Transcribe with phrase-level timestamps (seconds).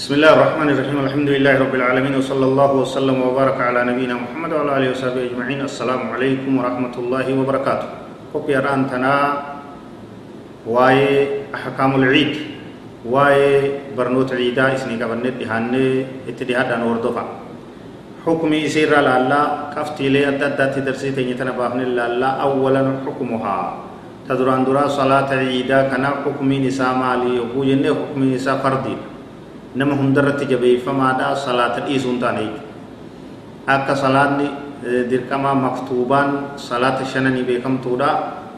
[0.00, 0.98] بسم الله الرحمن الرحيم.
[1.12, 5.60] الحمد لله رب العالمين وصلى الله وسلم وبارك على نبينا محمد وعلى آله وصحبه أجمعين.
[5.68, 7.88] السلام عليكم ورحمة الله وبركاته.
[8.32, 9.14] كوبي تنا
[10.64, 11.04] واي
[11.52, 12.32] احكام العيد
[13.04, 13.44] واي
[13.92, 15.88] برنوت عيدا اسني قبنت دهاني
[16.32, 17.24] اتدهاد ان وردفا
[18.24, 23.58] حكمي سير لالا كفتي لي ادد تدرسي تنيتنا بابن لالا اولا حكمها
[24.24, 29.19] تدران درا صلاة عيدا كان حكمي نساء مالي يقول حكمي نساء فردي
[29.74, 32.44] nama hundarratti jabeeffamaadha salaata dhiisuun taane
[33.74, 34.48] akka salaanni
[35.10, 38.08] dirqamaa maktuubaan salaata shananii beekamtuudha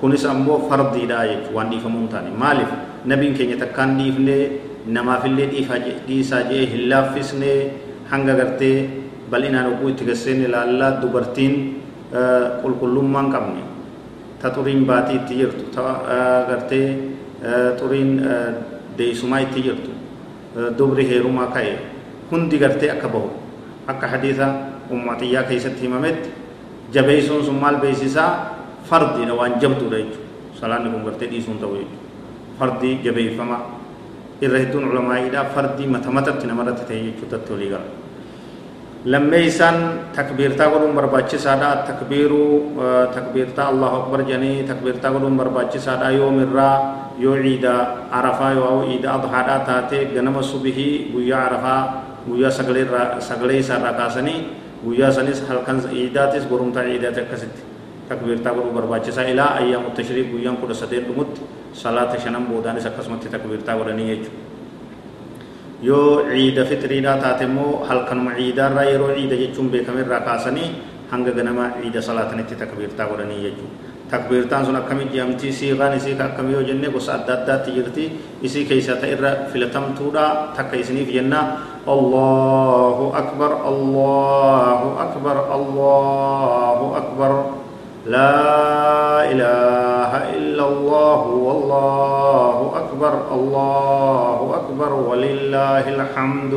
[0.00, 2.70] kunis ammoo fardiidha jechuudha waan dhiifamuun taane maaliif
[3.12, 4.42] nabiin keenya takkaan dhiifnee
[4.96, 5.48] namaafillee
[6.08, 7.58] dhiisaa jee hin laaffisnee
[8.10, 8.76] hanga gartee
[9.30, 11.54] bal'inaan oguu itti gasseen ilaallaa dubartiin
[12.62, 13.62] qulqullummaan qabne
[14.42, 15.84] ta xuriin baatii itti jirtu ta
[16.48, 16.86] gartee
[17.80, 18.10] xuriin
[18.98, 19.90] deessumaa itti jirtu
[20.54, 21.78] heerumaa ka'e
[22.30, 23.30] hundi gartee akka bahu
[23.86, 24.48] akka hadiisa
[24.90, 26.30] ummatiyyaa keessatti himametti
[26.92, 28.30] jabeessuun sun maal beeksisaa
[28.90, 32.02] fardiidha waan jabduudha jechuudha salaanni kun gartee dhiisuun ta'u jechuudha
[32.58, 33.58] fardii jabeeffama
[34.40, 38.03] irra hedduun ulamaa'iidhaa fardii mata matatti namarratti ta'e jechuudatti walii gala
[39.04, 42.72] lammeeysaan takbiirtaa godhuun barbaachisaadha takbiiruu
[43.14, 46.76] takbiirtaa allahu akbar jedhanii takbiirtaa godhuun barbaachisaadha yoomirraa
[47.20, 47.74] yoo ciida
[48.10, 51.80] arafaa yoo ciida adhaadhaa taate ganama subihii guyyaa arafaa
[52.28, 54.38] guyyaa sagalee isaarraa kaasanii
[54.84, 57.62] guyyaa sanis halkan ciidaatis borumtaa ciidaati akkasitti
[58.08, 61.40] takbiirtaa godhuu barbaachisaa ilaa ayyaamu tashriik guyyaan kudha sadeen dhumutti
[61.82, 64.43] salaata shanan boodaanis akkasumatti takbiirtaa godhanii jechuudha
[65.82, 70.70] yoo ciida fitriidhaa taate immoo halkanuma ciidaarraa yeroo ciida jechuun beekamerraa kaasanii
[71.10, 76.62] hanga ganama ciida salaatanitti takbiirtaa godhanii jechuudha takbiirtaan sun akkami jedhamti siiqaan isii akkami yoo
[76.68, 78.04] jenne gosa adda addaatti jirti
[78.42, 81.40] isii keessa ta irra filatamtuudha takka isiniif jenna
[81.94, 87.32] allahu akbar allahu akbar allahu akbar
[88.04, 92.23] لا إله إلا الله والله
[92.94, 96.54] أكبر الله أكبر ولله الحمد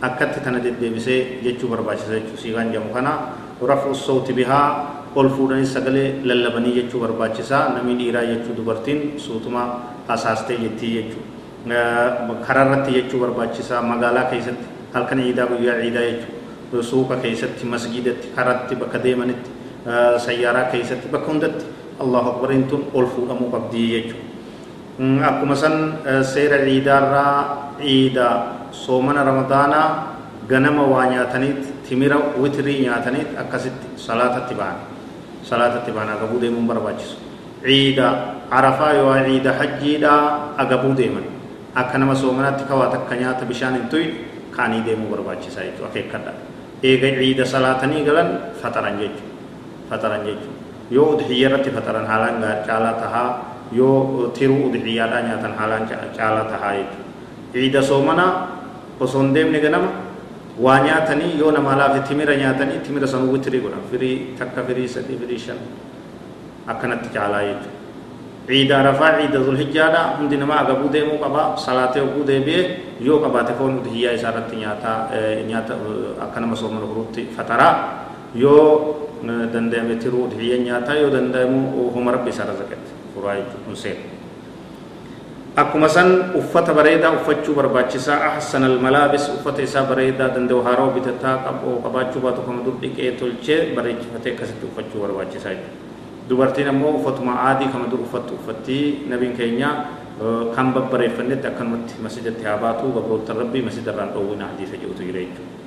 [0.00, 3.12] أكدت تندد بسي جتشو برباشة جتشو سيغان جمخنا
[3.60, 4.62] رفع الصوت بها
[5.14, 9.62] ol fuudhanii sagalee lallabanii jechuu barbaachisaa namni dhiiraa jechuu dubartiin suutuma
[10.08, 11.22] hasaastee jettii jechuu
[12.46, 18.74] karaa irratti jechuu barbaachisaa magaalaa keessatti halkan ciidaa guyyaa ciidaa jechuu suuqa keessatti masgidatti karatti
[18.82, 19.50] bakka deemanitti
[20.26, 21.64] sayyaaraa keessatti bakka hundatti
[22.06, 24.23] allahu akbariin tun ol fuudhamuu qabdii jechuu
[24.98, 28.26] akkuma san seera ciidaarraa ciida
[28.70, 30.14] soomana ramadaanaa
[30.46, 34.78] ganama waa nyaataniit timira witrii nyaataniit akkasitti salaatatti ba'an
[35.42, 37.16] salaatatti ba'an agabuu deemuun barbaachisu
[37.66, 38.06] ciida
[38.50, 40.12] arafaa yoo ciida hajjiidha
[40.62, 41.26] agabuu deeman
[41.74, 44.12] akka nama soomanaatti kawaa takka nyaata bishaan hin tuyin
[44.54, 46.32] kaanii deemuu barbaachisaa jechuudha akeekkadha
[46.82, 48.30] eega ciida salaatanii galan
[48.62, 49.34] faxaran jechuudha
[49.90, 52.38] faxaran jechuudha yoo udhiyya faxaran haalaan
[52.70, 55.84] caalaa tahaa yoo tiruu udhiyyaadhaa nyaatan haalaan
[56.16, 57.04] caalaa tahaa jechuudha
[57.52, 58.30] ciida soomanaa
[59.00, 59.88] osoo hin deemne ganama
[60.66, 65.18] waa nyaatanii yoo nama laafe timira nyaatanii timira sanuu witirii godhan firii takka firii sadii
[65.22, 65.58] firii shan
[66.74, 67.72] akkanatti caalaa jechuudha
[68.48, 72.64] ciida arafaa ciida zulhijjaadha hundi namaa agabuu deemuu qaba salaatee oguu deebi'ee
[73.06, 74.96] yoo qabaate foon hiyyaa isaa irratti nyaataa
[75.50, 75.74] nyaata
[76.26, 77.72] akka nama soomana furuutti fataraa
[78.42, 78.66] yoo
[79.54, 81.60] danda'ame tiruu hiyya nyaataa yoo danda'amu
[81.94, 84.02] huma rabbi isaa razaqatti jechuudha kun seera
[85.56, 91.78] akkuma san uffata bareedaa uffachuu barbaachisaa ahsan almalaabis uffata isaa bareedaa danda'u haaroo bitataa qabu
[91.84, 95.54] qabaachuu baatu dur dhiqee tolchee bareechifatee akkasitti uffachuu barbaachisaa
[96.28, 99.70] dubartiin ammoo uffatuma aadii kama dur uffattu uffattii nabiin keenya
[100.56, 105.62] kan babbareeffannetti akkanumatti masjidatti haa baatu gabroota rabbii masjidarraan dhoowwina hadiisa jedhutu jira jechuudha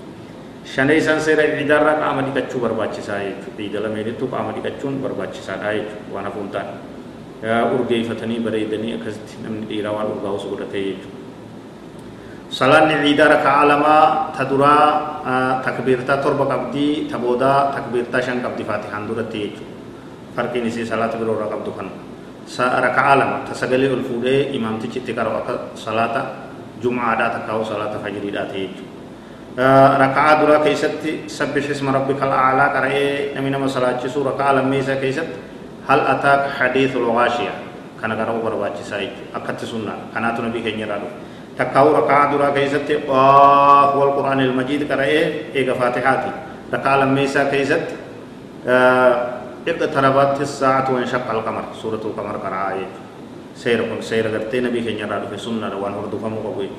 [0.76, 6.26] shanee isaan seera ciidaarraa qaama dhiqachuu barbaachisaa jechuudha dhiiga lameenittu qaama dhiqachuun barbaachisaadha jechuudha waan
[6.30, 6.97] hafuun taane
[7.44, 11.16] urgeeffatanii bareedanii akkasitti namni dhiiraa waan urgaa'us godhatee jechuudha.
[12.50, 19.08] Salaanni ciidaa rakaa lamaa ta duraa takbiirtaa torba qabdii ta boodaa takbiirtaa shan qabdi faatihaan
[19.08, 19.74] duratti jechuudha.
[20.36, 21.90] Farqiin isii salaata biroo irraa qabdu kan
[22.82, 26.22] rakaa lama ta sagalee ol fuudhee imaamtichi itti qara'u akka salaata
[26.84, 28.96] jum'aadhaa takkaa'u salaata fajiriidhaa ta'e jechuudha.
[30.04, 35.38] Rakaa duraa keessatti sabbix isma rabbikal a'laa qara'ee namni nama salaachisu rakaa lammeessaa keessatti
[35.88, 37.54] هل أتاك حديث الغاشية؟
[38.02, 40.12] كان قرأوا برباجي سايج أكت سنة.
[40.14, 41.08] كانت نبي كي نرادو
[41.58, 46.32] تكاو ركعة درا كيست الله والقرآن المجيد قرأي إيغا فاتحاتي.
[46.74, 47.88] ركعة لميسا كيست
[49.68, 51.64] اقتربت الساعة وانشق القمر.
[51.82, 52.86] سورة القمر قرأي
[53.56, 56.70] سير كن سير قرتي نبي كي نرادو في سنة وان هردو فمو قبوي.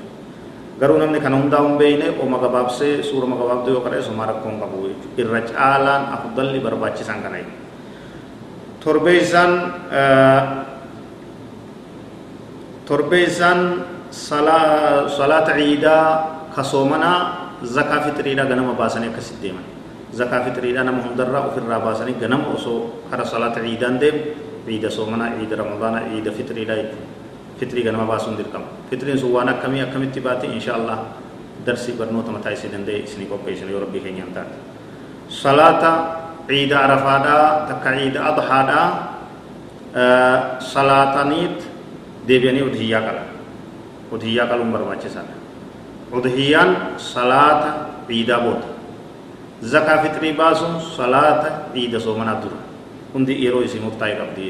[0.79, 4.95] garuu namni kana hundaa hin beeyne oma gabaabsee suura gabaabduu yoo kadhee suma rakkoon qabu
[5.19, 6.63] irra caalaan afdalli
[8.89, 9.53] torbeessaan
[12.89, 13.61] torbeessaan
[15.17, 16.05] salaata ciidaa
[16.57, 17.21] kasoomanaa
[17.75, 19.65] zakaa fixiriidhaa ganama baasanii akkasitti deeman
[20.19, 22.79] zakaa fixiriidhaa nama hundarraa ofirraa baasanii ganama osoo
[23.11, 24.21] kara salaata ciidaan deemu
[24.67, 27.07] ciida soomanaa ciida ramadaanaa ciida fixiriidhaa jechuudha
[27.61, 30.99] fitrii ganama baasuun dirqama fitriin sun waan akkamii akkamitti baate insha allah
[31.67, 34.55] darsii barnoota mataa isii danda'e isinii qopheessina yoo rabbii keenyaan taate
[35.43, 35.91] salaata
[36.49, 38.87] ciida arafaadhaa takka ciida adhaadhaa
[40.73, 41.59] salaataniit
[42.29, 43.29] deebi'anii udhiyyaa qalan
[44.15, 45.35] udhiyyaa qaluun barbaachisaadha
[46.19, 46.71] udhiyyaan
[47.13, 47.71] salaata
[48.09, 48.69] ciidaa booda
[49.73, 52.61] zakaa fitrii baasuun salaata ciida soomanaa dura
[53.15, 54.47] hundi yeroo isii murtaa'e qabdi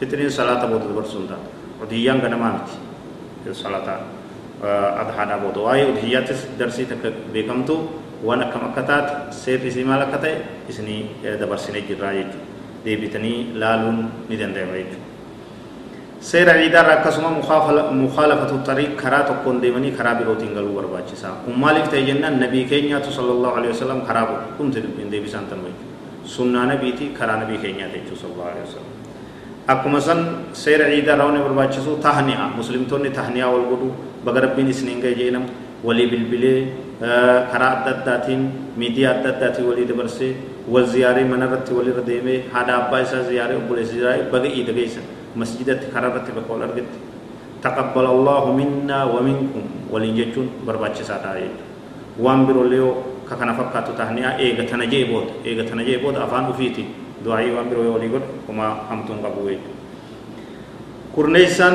[0.00, 1.48] fitriin salaata booda dabarsuun taata
[1.84, 3.94] udhiyyaan ganamaa miti salaata
[5.02, 7.74] adhaadhaa booda waa'ee udhiyyaattis darsii takka beekamtu
[8.22, 10.36] waan akkam akka taate seerri isii maal akka ta'e
[10.70, 11.00] isinii
[11.40, 12.46] dabarsinee jirraa jechuudha
[12.84, 13.98] deebitanii laaluun
[14.28, 15.10] ni danda'ama jechuudha
[16.30, 17.30] seera ciidaarra akkasuma
[18.02, 23.10] mukhaalafatu tarii karaa tokkoon deemanii karaa birootiin galuu barbaachisaa kun maaliif ta'e jennaan nabii keenyaatu
[23.18, 24.26] sallallahu alaihi wasallam karaa
[24.58, 25.90] dhumte dubbiin deebisaan tan jechuudha
[26.34, 28.92] sunnaa nabiiti karaa nabii keenyaati jechuudha sallallahu alaihi wasallam
[29.74, 30.20] akkuma san
[30.62, 33.90] seera ciidaarra wanni barbaachisu tahni'a muslimtoonni tahni'a wal godhu
[34.24, 35.44] baga rabbiin isiniin ga'e jeenam
[35.84, 36.58] walii bilbilee
[37.52, 38.44] karaa adda addaatiin
[38.76, 40.34] miidiyaa adda addaatiin walii dabarsee
[40.72, 45.92] wal ziyaaree manarratti walirra deemee haadha abbaa isaa ziyaaree obboleessa ziyaaree baga iida geessan مسجدت
[45.92, 46.92] كررت بقول أرجت
[47.64, 51.32] تقبل الله منا ومنكم ولين جتون برباچ ساتا
[52.20, 52.88] وان برو ليو
[53.28, 56.84] ككنا فكاتو تهنيا ايغا تنجي بود ايغا تنجي بود افان وفيتي
[57.24, 59.56] دعائي وان برو يولي قد كما همتون قبوه
[61.14, 61.74] كورنيسان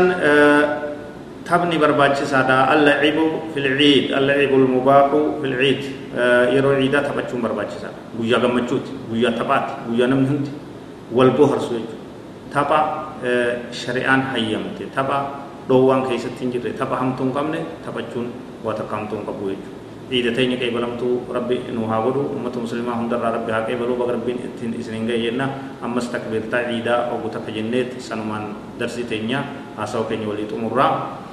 [1.47, 3.17] تبني برباچ ساتا اللعب
[3.53, 5.09] في العيد اللعب المباح
[5.41, 5.81] في العيد
[6.55, 10.45] يرو عيدا تبچون برباچ ساتا گويا گمچوت گويا تبات گويا نمنت
[11.15, 11.91] والبوهر سويت
[12.53, 13.07] تبا
[13.73, 18.29] shari'aan hayyamte tapha dhoowwaan keessatti hin jirre tapha hamtuu hin qabne taphachuun
[18.61, 19.73] waa takka hamtuu hin qabu jechuudha.
[20.09, 24.37] Ciida teenya qeebalamtuu rabbi nu haa godhu uummata musliimaa hundarraa rabbi haa qeebaluu baga rabbiin
[24.47, 25.49] ittiin isiniin ga'e jenna
[25.81, 29.43] ammas takbiirtaa ciidaa ogu takka jenneet sanumaan darsii teenya
[29.77, 31.25] haasawa keenya walii xumurraa.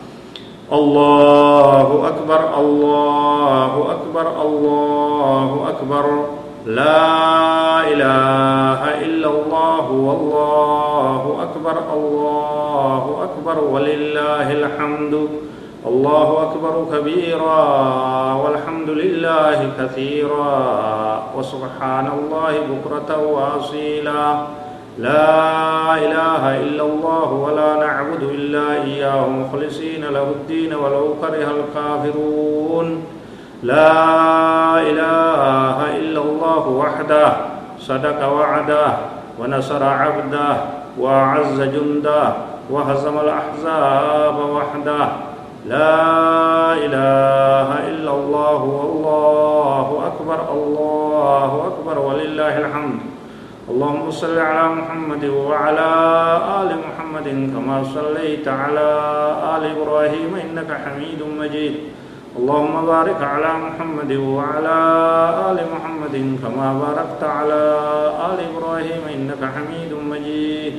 [0.72, 6.24] الله أكبر الله أكبر الله أكبر
[6.66, 15.28] لا إله إلا الله والله أكبر الله أكبر ولله الحمد
[15.86, 17.64] الله أكبر كبيرا
[18.34, 20.56] والحمد لله كثيرا
[21.36, 24.46] وسبحان الله بكرة وأصيلا
[24.98, 33.04] لا إله إلا الله ولا نعبد إلا إياه مخلصين له الدين ولو كره الكافرون.
[33.62, 37.32] لا إله إلا الله وحده
[37.78, 38.86] صدق وعده
[39.40, 40.56] ونصر عبده
[40.98, 42.32] وأعز جنده
[42.70, 45.08] وهزم الأحزاب وحده.
[45.66, 45.98] لا
[46.72, 53.13] إله إلا الله والله أكبر الله أكبر ولله الحمد.
[53.64, 55.90] اللهم صل على محمد وعلى
[56.60, 58.88] آل محمد كما صليت على
[59.56, 61.74] آل إبراهيم إنك حميد مجيد.
[62.36, 64.78] اللهم بارك على محمد وعلى
[65.48, 67.62] آل محمد كما باركت على
[68.28, 70.74] آل إبراهيم إنك حميد مجيد.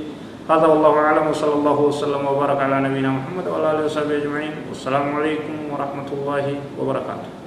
[0.46, 4.54] هذا والله أعلم وصلى الله وسلم وبارك على نبينا محمد وعلى آله وصحبه أجمعين.
[4.70, 6.46] والسلام عليكم ورحمة الله
[6.78, 7.45] وبركاته.